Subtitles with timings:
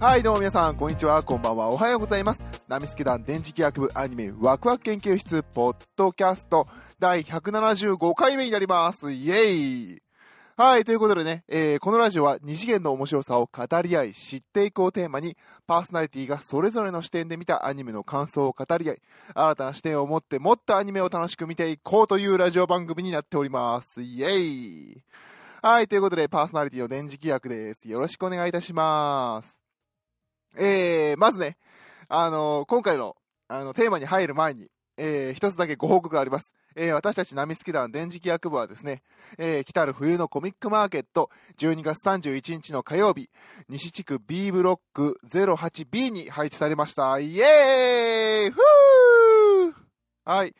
[0.00, 2.40] はい、どうも皆さん、こんにちは、こんばんは、おはようございます。
[2.68, 6.66] ナミスケ団電磁気学部アニメワクワク研究室ポッドキャスト
[6.98, 9.12] 第175回目になります。
[9.12, 10.02] イエイ
[10.56, 15.36] はい、ということでね、えーこのラジオは二次元の面白さを語り合い、知っていこうテーマに、
[15.66, 19.02] パーソナリティがそれぞれの視点で見たアニメの感想を語り合い、
[19.34, 24.00] 新たな視点を持ってもっとアニメを楽しく見ていこうというラジオ番組になっております。
[24.00, 25.02] イエイ
[25.60, 27.86] はい、ということで、パーソナリティの電磁気学です。
[27.86, 29.59] よろしくお願いいたします。
[30.56, 31.56] えー、まずね、
[32.08, 33.16] あの今回の
[33.48, 36.54] あのテーマに入る前に、えー一つだけご報告があります。
[36.76, 39.02] えー私たちナミスキ団電磁気学部はですね、
[39.38, 43.28] えー来たる冬のコミックマーケット、12月31日の火曜日、
[43.68, 47.18] 西地区 B ブロック 08B に配置されました。
[47.18, 49.72] イエーイふー
[50.24, 50.54] はい。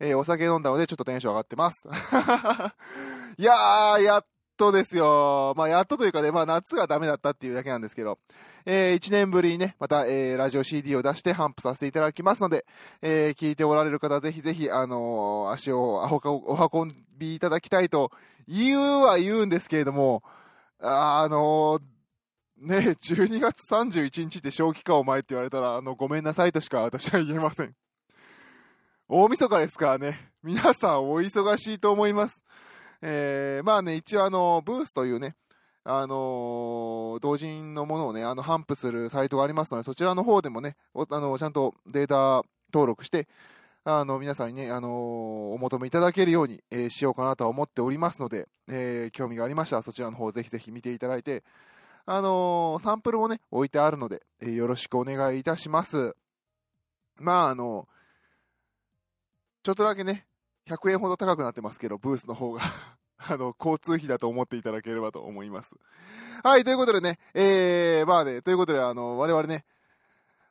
[0.00, 1.88] えーお酒飲んだのでちょっとテンション上がってます。
[3.36, 5.54] いやー、やっとですよ。
[5.56, 8.18] まあ、やっとというかね、まあ、夏がダメだったっていうだけなんですけど、
[8.66, 12.66] え1年ぶりにね、また、えーラジオ CD を出して頒布させていただきますので、
[13.02, 18.10] えー聞いておられる方、ぜひぜひ、あのー足をお運びいただきたいと
[18.46, 20.22] 言うは言うんですけれども、
[20.80, 21.82] ああのー
[22.60, 27.74] ね、12月31日って正気かお前って言われたら、あの、ごめんなさいとしか私は言えません。
[29.08, 32.38] 大晦日ですからね、皆さんお忙しいと思います。
[33.02, 35.36] えーまあね、一応あの、ブースというね、
[35.84, 43.28] あのー同人のものをね、あの、頒布するサイトがありますので、そちらの方でもね、おあのちゃんとデータ登録して、
[43.84, 44.90] あの、皆さんにね、あのー
[45.54, 51.42] お求めいただけるように、えーしようかなとは思っておりますので、えー興味がありましたら、そちらの方ぜひぜひ見ていただいて、
[52.06, 56.14] あのーサンプルもね、置いてあるので、えーよろしくお願いいたします。
[57.18, 57.86] まあ、あの
[59.62, 60.26] ちょっとだけね、
[60.68, 62.62] 100円ほど高くなってますけど、ブースの方が。
[63.28, 65.70] あの、交通費だと思っていただければと思います。
[66.42, 69.64] はい、ということでね、えー、まあね、ということで、あの、我々ね、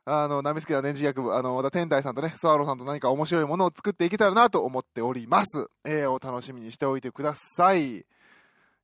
[0.05, 5.67] あの、ナミスケな電磁学部、あの、また天台さんとね、スワローさんと何か面白いものを作っていけたらなと思っております。
[5.85, 8.05] えー、お楽しみにしておいてください。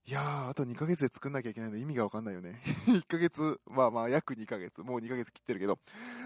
[0.08, 2.62] いやー、あと2ヶ月で作んなきゃいけないの意味がわかんないよね。
[2.86, 5.80] 1ヶ月、まあまあ、約2ヶ月、もう2ヶ月切ってるけど。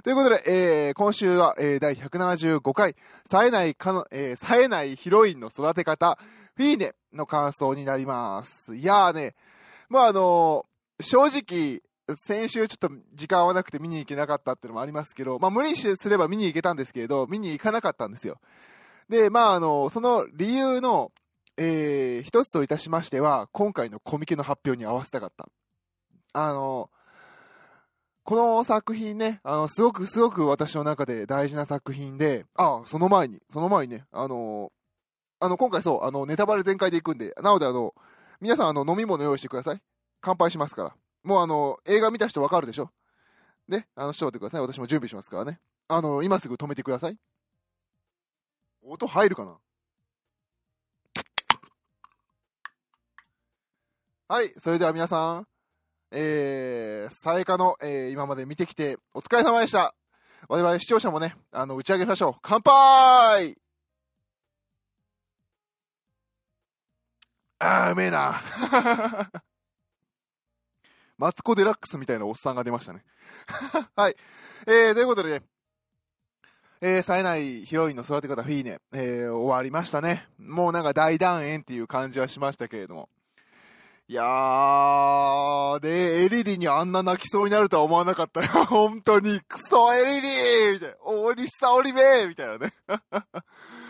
[0.03, 6.19] ということで、えー、今週は、えー、第175回、冴えないかの、えー、冴えないヒロインの育て方、
[6.59, 8.75] フィーネの感想になります。
[8.75, 9.33] いやーね、
[9.87, 10.65] まああの
[10.99, 11.81] 正直、
[12.27, 18.41] 先週ちょっと時間合わなくて見に行けなかったっていうのもありますけど、まあ無理すれば見に行けたんですけれど、見に行かなかったんですよ。
[19.07, 21.13] で、まああのその理由の、
[21.55, 25.47] えー一つといたしましては、今回のコミケの発表に合わせたかった。
[26.33, 26.89] あの
[28.25, 34.73] この作品ね、あの、すごくすごく私の中で大事な作品で、あ、その前に、その前にね、あの
[35.39, 37.93] あの、今回そう、あの、ネタバレ全開で行くんで、なのであの、
[38.41, 39.81] 皆さんあの、飲み物用意してください。
[40.21, 40.95] 乾杯しますから。
[41.23, 42.89] もうあの、映画見た人わかるでしょ？
[43.67, 44.61] ね、あの、ちょっと待ってください。
[44.61, 45.59] 私も準備しますからね。
[45.87, 47.17] あの、今すぐ止めてください。
[48.81, 49.57] 音入るかな？
[54.27, 55.47] はい、それでは皆さん、
[56.11, 59.93] えー、さえかの、えー今まで見てきて、お疲れ様でした。
[60.47, 62.33] 我々視聴者もね、あの、打ち上げましょう。
[62.41, 63.55] 乾杯
[67.59, 68.41] あー、うめえな。
[71.17, 73.03] マツコ・デラックスみたいなおっさんが出ましたね。
[73.95, 74.15] はい。
[74.65, 75.45] えー、ということでね、
[76.79, 80.29] えー、冴えないヒロインの育て方フィーネ、えー、終わりましたね。
[80.37, 83.09] もうなんか大団円っていう感じはしましたけれども。
[84.07, 88.47] いやー、で、エリリにあんな泣きそうになるとは思わなかったよ。
[88.65, 90.95] 本当に、クソエリリみたいな。
[91.03, 92.73] 大西沙織めみたいなね。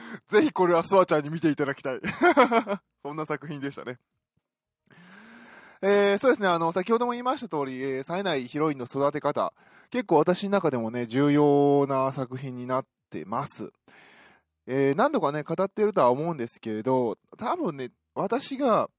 [0.29, 1.99] ぜひこれはスワちゃんに見ていただきたい。
[3.03, 3.99] そんな作品でしたね。
[5.81, 9.53] えーそうですね、あの、先ほども言いました通り、えー冴えないヒロインの育て方、
[9.89, 13.71] 結構私の中でもね、重要な作品になってます。
[14.67, 18.89] えー何度かね、語ってるとは思うんですけれど、多分ね、私が、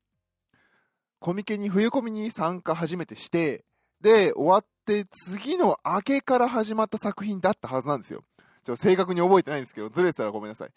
[1.19, 3.65] コミケに、冬コミに参加初めてして、
[4.01, 8.25] で、終わって、次の明けから始まった作品だったはずなんですよ。
[8.63, 10.71] ちょ正確に覚えてないんですけど、ずれてたらごめんなさい。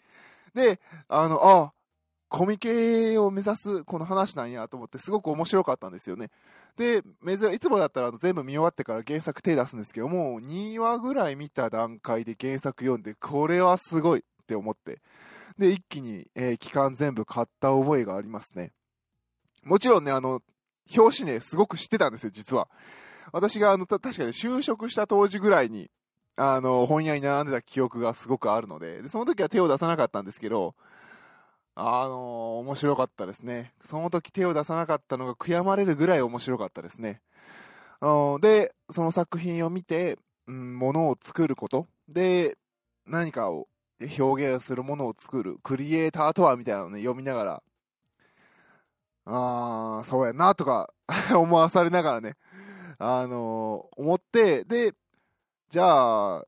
[0.54, 1.72] で、あの、あ、
[2.28, 6.30] コミケを目指すこの話なんやと思ってすごく面白かったんですよね。
[6.76, 15.00] で、珍いつもだったら全部見終わってから原作手出すんですけども2話ぐらい見た段階で原作読んでこれはすごいって思って
[15.58, 18.72] で一気に、えー期間全部買った覚えがありますね。
[19.62, 20.40] もちろんねあの
[20.96, 22.68] 表紙ねすごく知ってたんですよ実は。
[23.30, 25.88] 私があの確かに就職した当時ぐらいに
[26.36, 30.74] あの本屋に並んでた記憶がすごくあるのででその時は手を出さなかったんですけど
[31.76, 33.72] あの面白かったですね。
[33.84, 37.20] その時手を出さなかったのが悔やまれるぐらい面白かったですね。
[38.40, 41.86] で、その作品を見て、うん、ものを作ること。
[42.08, 42.56] で、
[43.06, 43.66] 何かを
[44.18, 45.58] 表現するものを作る。
[45.62, 47.62] クリエイターとはみたいなのをね、読みながら、
[49.26, 50.92] あー、そうやな、とか
[51.34, 52.36] 思わされながらね、
[52.98, 54.94] あのー思って、で、
[55.74, 56.44] じゃあ、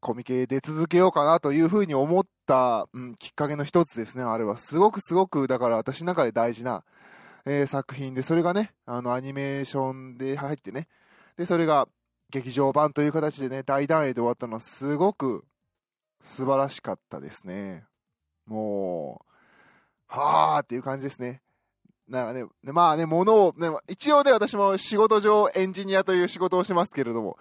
[0.00, 4.56] コミケ出続けようかなというふうに思った、うん、きっかけの一つですね、あれは。
[4.56, 6.82] すごくすごく、だから私の中で大事な、
[7.44, 10.88] えー作品で、それがね、あの、アニメーションで入ってね、
[11.36, 11.88] で、それが
[12.30, 15.44] 劇場版という形でね、大団円で終わったのはすごく
[16.22, 17.84] 素晴らしかったですね。
[18.46, 19.34] もう、
[20.06, 21.42] はーっていう感じですね。
[22.08, 27.36] なんかね、ねまあね、ものを、ね、一応ね、私も仕事上エンジニアという仕事をしますけれども、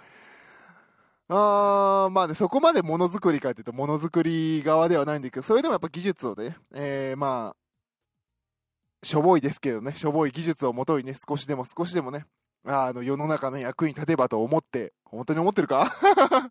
[1.30, 12.26] あーまあね、そこまでものづくりかっていうと、ものづくり側ではないんだけど、それでもやっぱ技術をね、えー、まあ、しょぼいですけどね、しょぼい技術をもとにね、少しでも少しでもね、
[12.66, 15.96] あの世の中の役に立てばと思って、本当に思ってるか、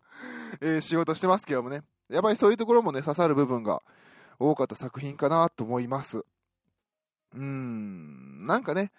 [0.61, 3.81] えー仕事してますけどもね、やっぱりそういうところもね、刺さる部分が
[4.39, 6.17] 多かった作品かなと思います。
[6.17, 8.91] うーん、なんかね、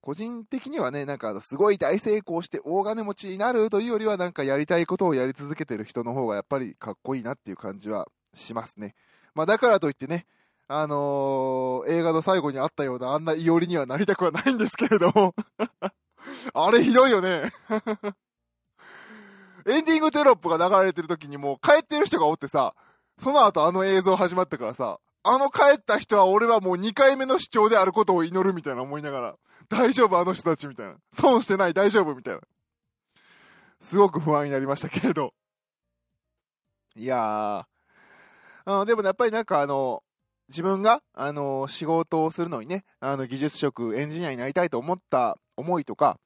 [0.00, 8.94] 個人的にはね、なんかすごい大成功して大金持ちになるというよりは、なんかやりたいことをやり続けてる人の方がやっぱりかっこいいなっていう感じはしますね。
[9.34, 10.26] まあだからといってね、
[10.68, 15.34] あのー映画の最後にあったようなあんなイオリにはなりたくはないんですけれども、
[16.54, 17.52] あれひどいよね。
[19.68, 22.74] エンディングテロップが流れてる時にもう帰ってる人がおってさ、
[23.18, 29.36] その後あの映像始まったからさ、あの帰った人は俺はもう2回目の視聴であることを祈るみたいな思いながら、
[29.68, 30.96] 大丈夫あの人たちみたいな。
[31.12, 32.40] 損してない大丈夫みたいな。
[33.80, 35.32] すごく不安になりましたけれど。
[36.94, 40.02] いやー、あでもねやっぱりなんかあの、
[40.48, 46.18] 自分が、あの仕事をするのにね、あの技術職、エンジニアになりたいと思った思いとか、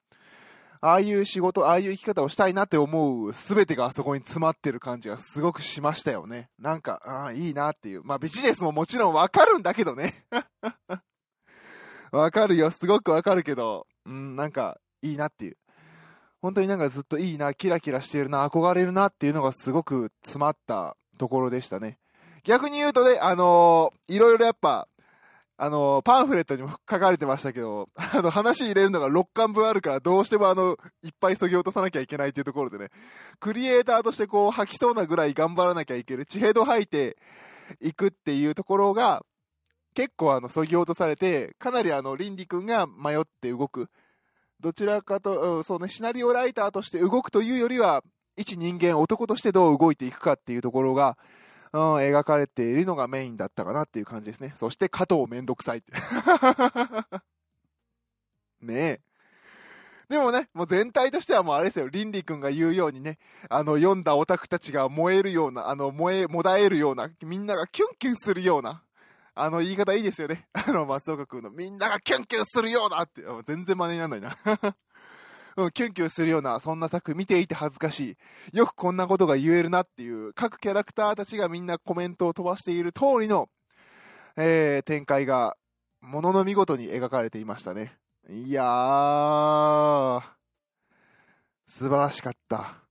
[0.82, 6.48] ああいう仕事、ああいう生き方をしたいなって思う全てがあそこに詰まってる感じがすごくしましたよね。
[6.58, 8.02] なんか、ああ、いいなっていう。
[8.04, 10.14] まあビジネスももちろんわかるんだけどね。
[12.12, 15.56] わかるよ、すごくわかるけど、うん、なんか、いいなっていう。
[16.42, 21.98] 本当になんかずっといいな、キラキラしてるな、憧れるなっていうのがすごく詰まったところでしたね。
[22.44, 24.88] 逆に言うとね、あのーいろいろやっぱ、
[25.58, 32.88] あのーパンフレットにも書かれてましたけど、あの、話入れるのが6巻分あるから、どうしてもあの、いっぱい削ぎ落とさなきゃいけないっていうところでね、
[33.38, 37.18] クリエイターとしてこう、吐きそうなぐらい頑張らなきゃいける、地平道吐いて
[37.82, 39.22] いくっていうところが、
[39.94, 43.88] 結構あの、削ぎ落とされて、かなりあの、リンディ君が迷って動く。
[44.60, 48.02] どちらかと、うんそうね、シナリオライターとして動くというよりは、
[48.36, 51.18] 一人間、男としてどう動いていくかっていうところが、
[51.72, 54.54] うん、描かれているのがメインだったかなっていう感じですね。
[54.56, 55.92] そして加藤めんどくさいって。
[58.60, 59.00] ねえ。
[60.08, 68.82] でもね、もう全体としてはもうあれですよ、リンリ君が言うようにね、あの、読んだオタクたちが燃えるような、あの、燃え、もだえるような、みんながキュンキュンするような、
[69.42, 70.46] あの、言い方いいですよね。
[70.52, 74.36] あの、松岡君の、みんながキュンキュンするようなって、全然真似にならないな。
[75.56, 78.16] うん、キュンキュンするような、そんな作見ていて恥ずかし
[78.52, 78.56] い。
[78.56, 83.48] よくこんなことが言えるなっていう、各キャラクターたちがみんなコメントを飛ばしている通りの、
[84.36, 85.56] えー、展開が、
[86.00, 87.98] ものの見事に描かれていましたね。
[88.28, 90.22] いやー、
[91.68, 92.89] 素晴らしかった。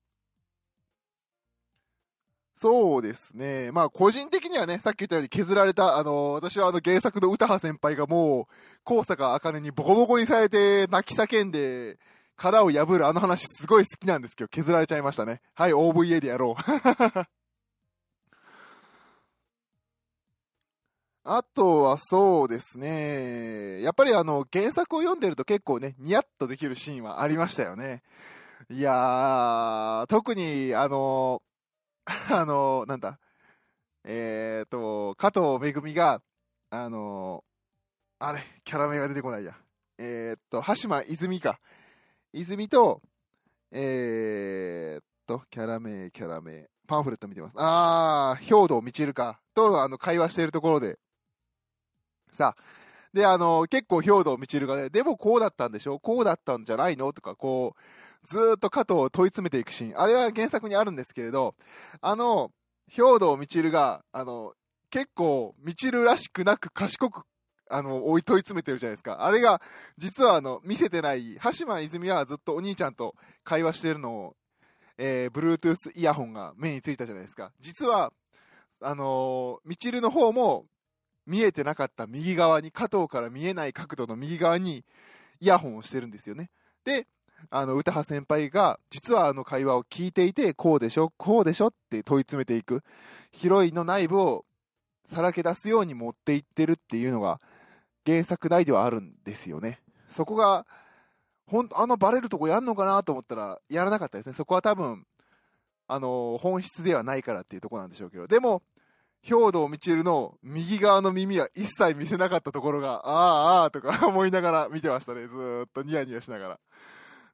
[2.61, 3.71] そうですね。
[3.71, 11.97] まあ、個人的にはね、さっき言ったように削られた、あの、私はあの原作の歌羽先輩がもう、高坂茜にボコボコにされて泣き叫んで、
[12.35, 15.39] 殻を破るあの話すごい好きなんですけど、削られちゃいましたね。
[15.53, 16.61] はい、OVA でやろう。
[21.23, 23.81] あとはそうですね。
[23.81, 28.03] やっぱりあの、原作を読んでると結構ね、ニヤッとできるシーンはありましたよね。
[28.69, 31.41] いやー、特にあの、
[32.31, 33.19] あの、なんだ、
[34.03, 36.21] えーと、加藤めぐみが、
[36.71, 37.43] あの、
[38.17, 39.55] あれ、キャラ名が出てこないや。
[39.97, 41.59] えーと、羽島泉か。
[42.33, 43.01] 泉と、
[43.71, 47.53] えーっと、キャラ名、キャラ名、パンフレット見てます。
[47.57, 49.39] あー、兵道みちるか。
[49.53, 50.97] と、あの、会話しているところで、
[52.31, 52.63] さあ、
[53.13, 55.99] で、あの、結構兵道みちるがね、でもこうだったんでしょ？
[55.99, 57.13] こうだったんじゃないの？
[57.13, 57.79] とか、こう、
[58.27, 59.99] ずっと加藤を問い詰めていくシーン。
[59.99, 61.55] あれは原作にあるんですけれど、
[62.01, 62.51] あの、
[62.89, 64.53] 兵道みちるが、あの、
[64.89, 67.23] 結構、みちるらしくなく賢く、
[67.69, 69.23] あの、追い問い詰めてるじゃないですか。
[69.23, 69.61] あれが、
[69.97, 74.35] 実はあの、見せてない、羽島泉はずっとお兄ちゃんと会話してるのを、
[74.97, 77.51] えー、Bluetooth イヤホンが目についたじゃないですか。
[77.59, 78.11] 実は、
[78.81, 80.65] あのー、みちるの方も、
[81.25, 84.83] 見えてなかった右側に、加藤から見えない角度の右側に、
[85.39, 86.49] イヤホンをしてるんですよね。
[86.83, 87.07] で、
[87.49, 92.83] あの、歌羽先輩が、実はあの会話を聞いていて、こうでしょ、こうでしょって問い詰めていく。
[93.31, 94.45] ヒロインの内部を
[95.05, 97.39] さらけ出すように持っていってるっていうのが、
[98.05, 99.81] 原作内ではあるんですよね。
[100.15, 100.65] そこが、
[101.47, 104.33] ほんあのバレるとこやんのかなと思ったら、やらなかったですね。
[104.33, 105.05] そこは多分、
[105.87, 108.27] あの、本質ではないからっていうとこなんでしょうけど。
[108.27, 108.61] でも、
[109.21, 115.27] 兵道みちるの右側の耳は一切見せなかったところが、ああ、ああとか思いながら見てましたね。
[115.27, 116.59] ずっとニヤニヤしながら。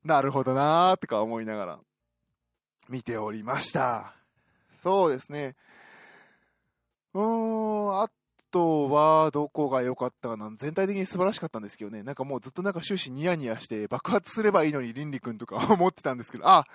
[0.05, 1.79] なるほどなーとか思いながら
[2.89, 4.13] 見ておりました。
[4.83, 5.55] そうですね。
[7.15, 8.07] うーん、あ
[8.51, 10.51] とはどこが良かったかな。
[10.55, 12.03] 全体的に素晴らしかったんですけどね。
[12.03, 16.65] なんかもうずっとなんか終始ニヤニヤして爆発すればいいのに倫理くんとか思ってたんですけど、あ、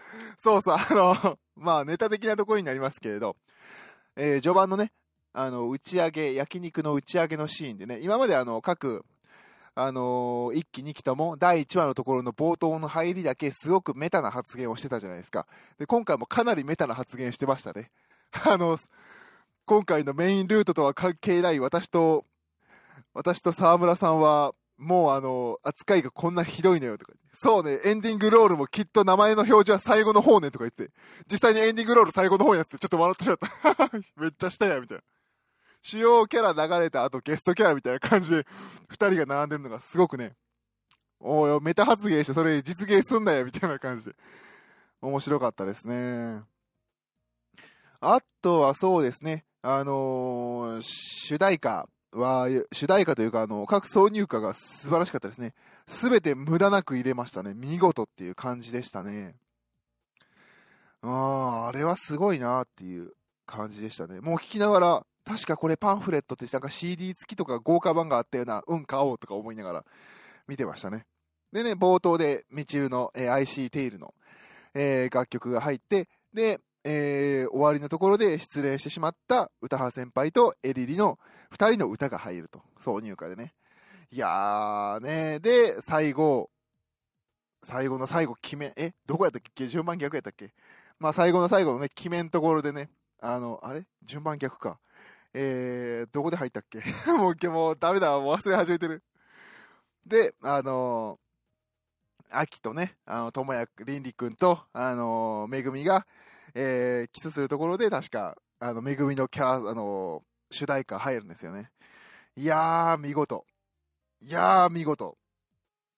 [0.42, 3.36] そうそう、あの、 まあネタ的なところになりますけれど、
[4.16, 4.92] えー序盤のね、
[5.32, 9.04] あの、打ち上げ、焼肉の打ち上げのシーンでね、今まであの、各、
[9.82, 15.46] あのー、1期2期とも第1話のところの冒頭の入りだけすごくメタな発言をしてたじゃないですか。
[15.78, 17.90] で、今回もかなりメタな発言してましたね。
[18.46, 18.76] あの、
[19.64, 22.26] 今回のメインルートとは関係ない私と、
[23.14, 27.12] 私と沢村さんは、もうあの、扱いがこんなひどいのよとか。
[27.32, 30.92] そうね、エンディングロールもきっと名前の表示は最後の方ねとか言って、
[31.30, 33.98] 実際にエンディングロール最後の方やつってちょっと笑ってしまった。
[34.20, 35.04] めっちゃしたや、みたいな。
[35.82, 38.46] 主要キャラ流れた後ゲストキャラみたいな感じで、
[38.88, 40.32] 二人が並んでるのがすごくね、
[41.20, 44.14] おいお、メタ発言してそれ実現すんなよ、みたいな感じで。
[45.02, 46.42] 面白かったですね。
[48.00, 55.54] あとはそうですね、あのー主題歌は、主題歌というか、あの、各挿入歌が素晴らしかったですね。
[55.86, 57.52] すべて無駄なく入れましたね。
[57.54, 59.34] 見事っていう感じでしたね。
[61.02, 63.12] ああ、あれはすごいなっていう
[63.46, 64.20] 感じでしたね。
[64.20, 69.84] もう聞きながら、確かこれパンフレットってなんか CD 付きとか豪華版があったような、うん、買おうとか思いながら
[70.48, 71.06] 見てましたね。
[71.52, 74.14] でね、冒頭でミチルの、えー IC テイルの、
[74.74, 81.18] えー楽曲が入って、で、えー終わりのところで失礼してしまった歌羽先輩とエリリの
[81.52, 82.62] 2人の歌が入ると。
[82.80, 83.52] 挿入歌でね。
[84.12, 86.50] いやーね、で、最後、
[87.62, 89.66] 最後の最後決め、え、どこやったっけ？
[89.66, 90.52] 順番逆やったっけ？
[90.98, 93.84] まあ最後の最後のね、決めんところでね、あの、あれ？
[94.02, 94.80] 順番逆か。
[95.34, 96.78] えー、どこで入ったっけ？
[97.16, 99.02] もう今日、もうダメだ、もう忘れ始めてる。
[100.06, 106.06] で、あのー、秋とね、あの、智也、凛々くんと、あのー、めぐみが、
[106.54, 111.70] えー、キスするところで、確か、あの、めぐみのキャラ、あのー主題歌入るんですよね。
[112.34, 113.46] いやー、見事。
[114.20, 115.16] いやー、見事。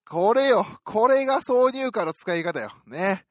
[0.07, 2.71] これよ、これが挿入歌の使い方よ。
[2.87, 3.25] ね。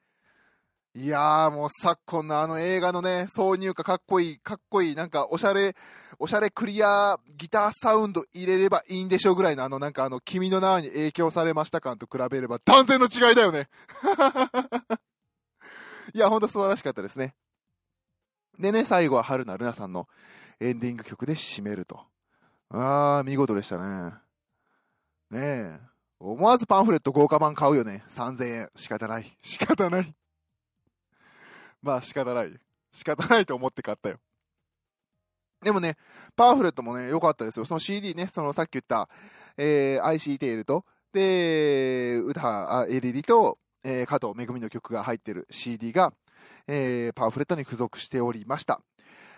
[0.94, 5.74] いやーもう昨今のあの映画のね、挿入歌かっこいい、かっこいい、なんかおしゃれ、
[6.18, 13.70] おしゃれクリアギターサウンド入れればいいんでしょうぐらいのあのなんかあの君の名に影響されました感と比べれば断然の違いだよね。
[16.12, 17.34] いや、ほんと素晴らしかったですね。
[18.58, 20.08] でね、最後は春菜ルナさんの
[20.60, 22.04] エンディング曲で締めると。
[22.68, 24.12] あー、見事でしたね。
[25.30, 25.80] ねえ。
[26.20, 28.04] 思わずパンフレット豪華版買うよね。
[28.10, 28.68] 3000円。
[28.76, 29.38] 仕方ない。
[29.40, 30.14] 仕方ない。
[31.82, 32.52] まあ仕方ない。
[32.92, 34.18] 仕方ないと思って買ったよ。
[35.62, 35.96] でもね、
[36.36, 37.64] パンフレットもね、良かったですよ。
[37.64, 39.08] その CD ね、そのさっき言った、
[39.56, 46.12] えー、IC テールと、で、歌、あエリリと、えー加藤めぐみの曲が入ってる CD が、
[46.66, 48.80] えーパンフレットに付属しておりました。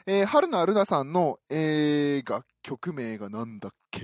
[0.06, 4.00] えー、春菜ルナさんの、えー楽曲名がなんだっけ？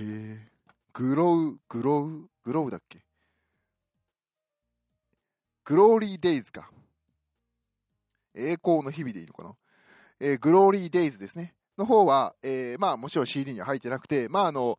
[0.93, 3.03] グロウ、グロウ、グロウだっけ？
[5.63, 6.69] グローリーデイズか。
[8.35, 9.53] 栄光の日々でいいのかな？
[10.19, 11.53] えーグローリーデイズですね。
[11.77, 14.77] の方は、えーまあもちろん CD には入ってなくて、まああの、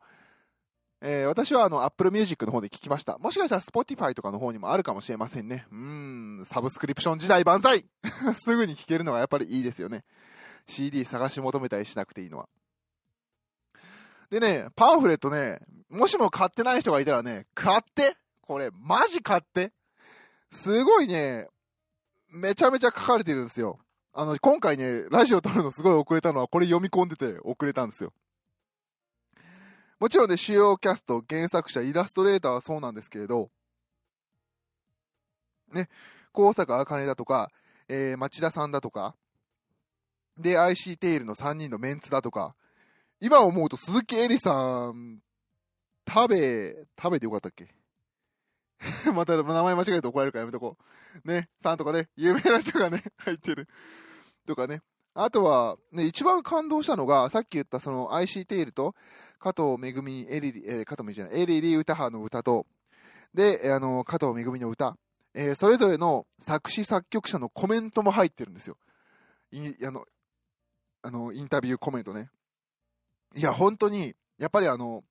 [1.00, 3.18] えー私はあの Apple Music の方で聞きました。
[3.18, 5.66] もしかしたら Spotify とかの方にもあるかもしれませんね。
[5.72, 7.84] うん、サブスクリプション時代万歳
[8.44, 10.04] すぐに聞けるのがやっぱりいいですよね。
[10.66, 12.48] CD 探し求めたりしなくていいのは。
[14.30, 15.58] でね、パンフレットね、
[15.90, 18.16] もしも買ってない人がいたらね、買って？
[18.40, 19.72] これ、マジ買って？
[20.52, 21.48] すごいね、
[22.32, 23.78] めちゃめちゃ書かれてるんですよ。
[24.14, 28.12] あの、今回ね、ラジオ撮るのすごい遅れたのは、これ読み込んでて遅れたんですよ。
[30.00, 33.50] もちろんね、主要キャスト、原作者、イラストレーターはそうなんですけれど、
[35.72, 35.88] ね、
[36.32, 37.50] 高坂あかねだとか、
[37.88, 39.14] えー町田さんだとか、
[40.38, 42.54] で、IC テイルの3人のメンツだとか、
[43.20, 45.20] 今思うと鈴木恵里さん、
[46.08, 47.74] 食べ、食べてよかったっけ？
[49.14, 50.76] また名前間違えると怒られるからやめとこ
[51.24, 51.28] う。
[51.28, 53.68] ね、さんとかね、有名な人がね、 入ってる。
[54.46, 54.82] とかね。
[55.14, 58.94] あとは、ね、一番感動したのが、さっき言ったその IC テイルと、
[59.38, 62.66] 加藤めぐみ、エリリ、えー加藤めぐみじゃない、エリリ歌派の歌と、
[63.34, 64.96] で、あの、加藤めぐみの歌、
[65.34, 68.76] えー、それぞれの作詞作曲者のコメントも入ってるんですよ。
[69.50, 70.06] いあの、
[71.02, 72.30] あの、インタビューコメントね。
[73.34, 75.04] いや、本当に、やっぱりあの、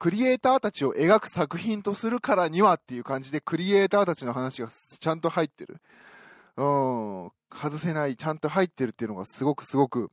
[0.00, 5.76] クリエイターたちを描く作品とするからにはっていう感じで、クリエイターたちの話がちゃんと入ってる。
[6.56, 10.10] うん、外せない、ちゃんと入ってるっていうのがすごくすごく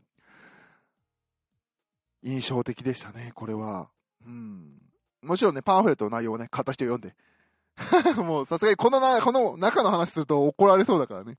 [2.21, 3.89] 印象的でしたね、これは。
[4.25, 4.81] うん。
[5.21, 7.15] もちろんね、パンフレットの内容をね、買った人読んで。
[8.21, 11.37] もうさすがにこのな、この中の話すると怒られそうだからね。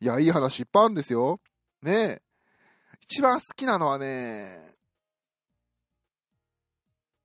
[0.00, 1.40] いや、いい話いっぱいあるんですよ。
[1.82, 2.22] ねえ。
[3.02, 4.75] 一番好きなのはね、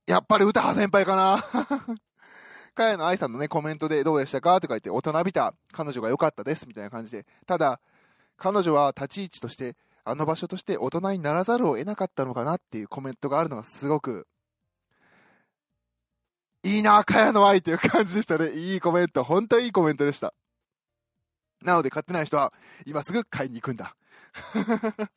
[0.08, 1.44] やっぱり歌羽先輩かな。
[2.74, 4.60] 茅野愛さんのね、コメントでどうでしたか？
[4.62, 7.26] とか言って、大人びた彼女が良かったです、みたいな感じで。
[7.46, 7.80] ただ、
[8.38, 14.28] 彼女は立ち位置として、あの場所として大人にならざるを得なかったのかなっていうコメントがあるのがすごく、
[16.64, 18.52] いいな、茅野愛っていう感じでしたね。
[18.52, 19.24] いいコメント。
[19.24, 20.34] 本当にいいコメントでした。
[21.62, 22.54] なので買ってない人は、
[22.86, 23.96] 今すぐ買いに行くんだ。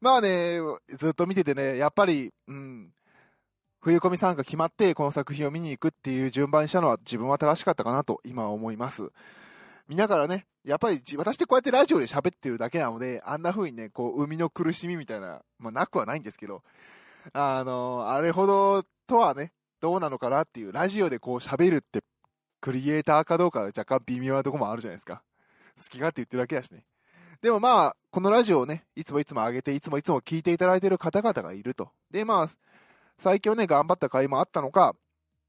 [0.00, 0.58] まあね、
[0.98, 2.92] ずっと見ててね、やっぱり、うん、
[3.82, 9.10] 冬込み参加決まってこの作品を見に行くっていう順番にしたのは自分は正しかったかなと今は思います。
[9.88, 16.62] 見ながらね、やっぱり私ってこうやってラジオで喋ってるだけなので、あんな風にね、こう、生みの苦しみみたいな、まあなくはないんですけど、
[17.32, 22.02] あの、あれほどとはね、どうなのかなっていう、ラジオでこう喋るって、
[22.60, 25.22] クリエイターかどうか若干微妙なとこもあるじゃないですか。
[25.78, 26.84] 好き勝手言ってるだけだしね。
[27.40, 31.90] でもまあ、このラジオをね、いつもいつも上げて、いつもいつも聞いていただいてる方々がいると。
[32.10, 32.50] で、まあ、
[33.20, 34.96] 最近ね、頑張った回もあったのか、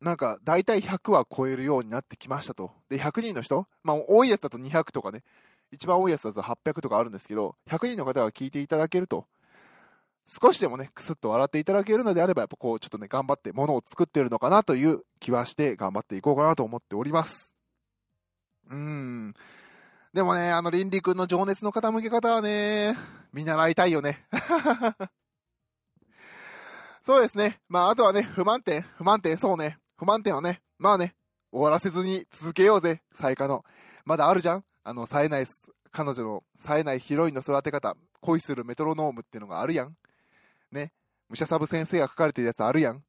[0.01, 2.71] なんか、大体100は超えるようになってきましたと。
[2.89, 5.23] で、100人の人まあ、多いやつだと200とかね、
[5.71, 9.25] 一番多いやつだと800とかあるんですけど、100人の方が聞いていただけると、
[10.25, 17.53] 少しでもね、くすっと笑っていただけるのであれば、やっぱこう、ちょっとね、頑張ってものを作ってるのかなという気はして、頑張っていこうかなと思っております。
[18.69, 19.33] うーん。
[20.13, 22.97] でもね、あの、倫理君の情熱の傾け方はね、
[23.31, 24.25] 見習いたいよね。
[27.05, 27.59] そうですね。
[27.67, 29.77] まあ、あとはね、不満点、不満点、そうね。
[29.97, 31.15] 不満点はね、まあね、
[31.51, 33.65] 終わらせずに続けようぜ、最下の。
[34.05, 34.63] まだあるじゃん？
[34.83, 35.47] あの、冴えない、
[35.91, 39.95] 彼女の冴えないヒロインの育て方、恋するメトロノームっていうのがあるやん。
[40.71, 40.91] ね。
[41.29, 43.03] 武者サブ先生が書かれてるやつあるやん。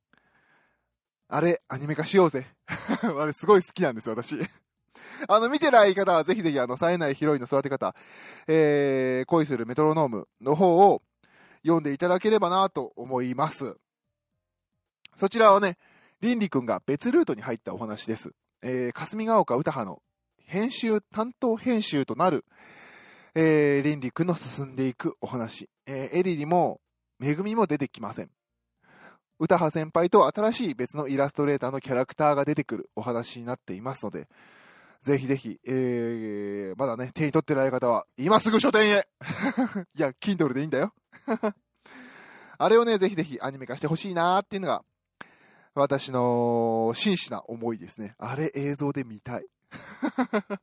[1.28, 2.46] あれ、アニメ化しようぜ。
[2.66, 4.38] あれ、すごい好きなんですよ、私。
[5.28, 7.94] あの、見てない方はぜひぜひ、あの、冴えないヒロインの育て方、
[8.46, 11.02] えー、恋するメトロノームの方を
[11.62, 13.76] 読んでいただければなと思います。
[15.16, 15.76] そちらはね、
[16.20, 18.32] りんりくんが別ルートに入ったお話です。
[18.62, 20.02] えー、霞ヶ丘歌派の
[20.46, 22.44] 編集、担当編集となる、
[23.34, 25.68] えー、りんりくんの進んでいくお話。
[25.86, 26.80] えー、エリリも、
[27.18, 28.30] めぐみも出てきません。
[29.38, 34.28] 歌羽先輩と新しい別のイラストレーターのキャラクターが出てくるお話になっていますので、
[35.02, 39.08] ぜひぜひ、えー、まだね、手に取ってない方は、今すぐ書店へ
[39.98, 40.94] いや、Kindle でいいんだよ
[42.58, 44.84] あれをね、ぜひぜひアニメ化してほしいなーっていうのが、
[45.74, 48.14] 私の真摯な思いですね。
[48.18, 49.46] あれ映像で見たい。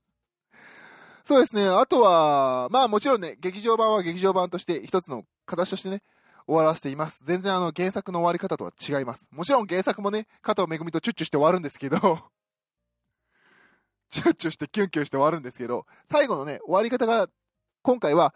[1.26, 1.68] そうですね。
[1.68, 6.02] あとは、まあもちろんね、劇場版は劇場版として一つの形としてね、
[6.46, 7.20] 終わらせています。
[7.24, 9.30] 全然あの原作の終わり方とは違います。
[9.32, 12.00] もちろん原作もね、加藤めぐみとチュッチュして終わるんですけど
[14.10, 17.30] チュッチュしてキュンキュンして終わるんですけど、最後のね、終わり方が、
[17.84, 18.34] 今回は、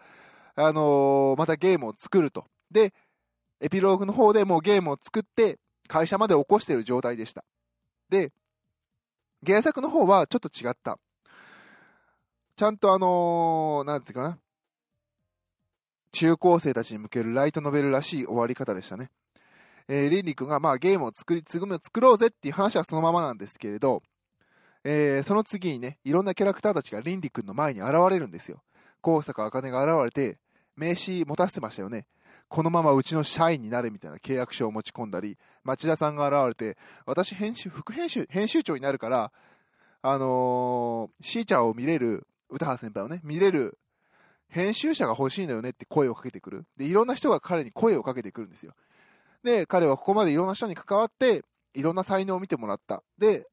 [0.54, 2.46] あのー、またゲームを作ると。
[2.70, 2.94] で、
[3.60, 5.58] エピローグの方でもうゲームを作って、
[5.88, 7.44] 会社まで起こしている状態でした。
[8.08, 8.32] で、
[9.46, 10.98] 原作の方はちょっと違った。
[12.56, 14.38] ちゃんとあのー、なんていうかな。
[16.12, 19.10] 中高生たちに向けるライトノベルらしい終わり方でしたね。
[19.88, 24.02] えー、リンリ君がまあゲームを作り、つぐみを作ろうぜっていう話はそのままなんですけれど、
[24.84, 28.62] えー、その次にね、いろんなキャラクターたちがリンリ君の前に現れるんですよ。
[29.02, 30.38] 高坂茜が現れて、
[30.76, 32.06] 名刺持たせてましたよね。
[32.48, 39.32] このままうちの社員になれみたいな契約書を持ち込んだり、町田さんが現れて、私編集、副編集、編集長になるから、
[40.02, 43.78] あのー、しーちゃんを見れる、歌羽先輩をね、見れる
[44.48, 46.64] 編集者が欲しいんだよねって声をかけてくる。
[46.76, 48.74] で、いろんな人が彼に声をかけてくるんですよ。
[49.42, 51.42] で、彼はここまでいろんな人に関わって、
[51.74, 53.02] いろんな才能を見てもらった。
[53.18, 53.48] で、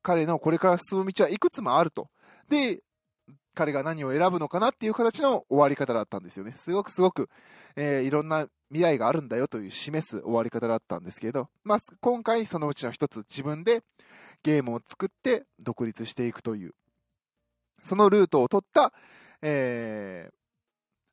[0.00, 2.08] 彼のこれから進む道はいくつもあると。
[2.48, 2.83] で、
[3.54, 6.52] 彼が何を選ぶのかなっていう形の終わり方だったんですよね。
[6.56, 7.28] すごくすごく、
[7.76, 13.82] えー、いろんな未来があるんだよという示す終わり方だったんですけど、まあ、今回そのうちの一つ自分で
[14.42, 16.74] ゲームを作って独立していくという、
[17.82, 18.92] そのルートを取った、
[19.42, 20.34] えー、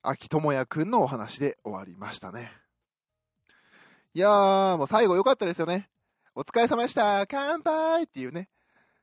[0.02, 2.52] 秋智也くんのお話で終わりましたね。
[4.14, 5.90] いやー、もう最後良かったですよね。
[6.34, 8.50] お疲れ様でした乾杯っていうね。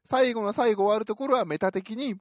[0.04, 2.16] 最後の最後終わるところはメタ的に、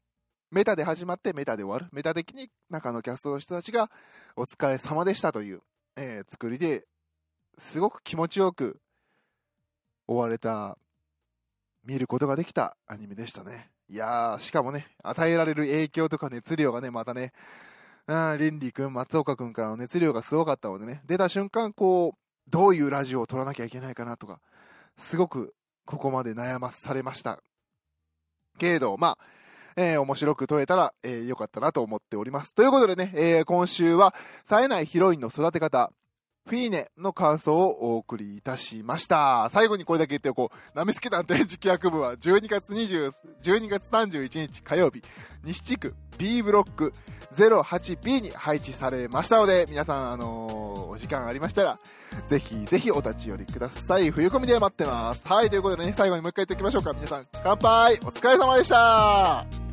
[0.51, 1.87] メタで始まってメタで終わる。
[1.91, 3.89] メタ的に中のキャストの人たちが
[4.35, 5.61] お疲れ様でしたという、
[5.95, 6.85] えー、作りで
[7.57, 8.79] すごく気持ちよく
[10.07, 10.77] 終われた、
[11.83, 13.69] 見ることができたアニメでしたね。
[13.89, 17.33] いやー、しかもね、与えられる影響とか熱量がね、またね、
[18.05, 24.39] あリンリ君、松岡君からの熱量がすごかったのでね、出た瞬間、こう、どういうラジオを撮らなきゃいけないかなとか、
[24.97, 25.53] すごく
[25.85, 27.41] ここまで悩まされました。
[28.57, 29.17] けれど、まあ、
[29.77, 32.53] えー、面白く撮れたら、えー、よかったなと思っております。
[32.53, 34.13] ということでね、えー、今週は、
[34.43, 35.91] 冴えないヒロインの育て方、
[36.47, 39.49] フィーネの感想をお送りいたしました。
[39.51, 40.77] 最後にこれだけ言っておこう。
[40.77, 43.11] ナミスケ団展示企画部は12月20、
[43.43, 45.03] 12月31日火曜日、
[45.43, 46.93] 西地区 B ブロック
[47.35, 51.79] 08B に配置されましたので、皆さん、あのー、お時間ありましたら、
[52.27, 54.09] ぜひぜひお立ち寄りください。
[54.09, 55.21] 冬込みで待ってます。
[55.25, 56.93] はい、ということでね、最後にもう一回言っておきましょうか。
[56.93, 59.66] 皆さん、乾杯お疲れ様でした